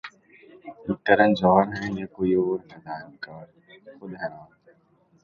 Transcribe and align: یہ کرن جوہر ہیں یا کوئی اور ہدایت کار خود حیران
یہ 0.85 0.95
کرن 1.05 1.31
جوہر 1.39 1.67
ہیں 1.77 1.91
یا 1.97 2.07
کوئی 2.15 2.31
اور 2.39 2.59
ہدایت 2.71 3.13
کار 3.25 3.45
خود 3.97 4.11
حیران 4.21 4.49